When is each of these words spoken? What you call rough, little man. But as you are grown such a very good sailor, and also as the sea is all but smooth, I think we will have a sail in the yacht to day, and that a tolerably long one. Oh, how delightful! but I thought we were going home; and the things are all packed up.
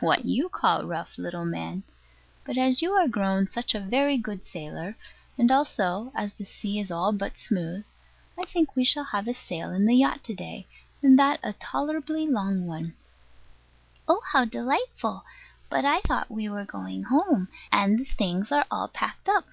What 0.00 0.26
you 0.26 0.50
call 0.50 0.84
rough, 0.84 1.16
little 1.16 1.46
man. 1.46 1.84
But 2.44 2.58
as 2.58 2.82
you 2.82 2.92
are 2.92 3.08
grown 3.08 3.46
such 3.46 3.74
a 3.74 3.80
very 3.80 4.18
good 4.18 4.44
sailor, 4.44 4.94
and 5.38 5.50
also 5.50 6.12
as 6.14 6.34
the 6.34 6.44
sea 6.44 6.78
is 6.78 6.90
all 6.90 7.14
but 7.14 7.38
smooth, 7.38 7.86
I 8.38 8.44
think 8.44 8.76
we 8.76 8.86
will 8.94 9.04
have 9.04 9.26
a 9.26 9.32
sail 9.32 9.70
in 9.70 9.86
the 9.86 9.96
yacht 9.96 10.22
to 10.24 10.34
day, 10.34 10.66
and 11.02 11.18
that 11.18 11.40
a 11.42 11.54
tolerably 11.54 12.26
long 12.26 12.66
one. 12.66 12.94
Oh, 14.06 14.20
how 14.34 14.44
delightful! 14.44 15.24
but 15.70 15.86
I 15.86 16.00
thought 16.00 16.30
we 16.30 16.46
were 16.46 16.66
going 16.66 17.04
home; 17.04 17.48
and 17.72 18.00
the 18.00 18.04
things 18.04 18.52
are 18.52 18.66
all 18.70 18.88
packed 18.88 19.30
up. 19.30 19.46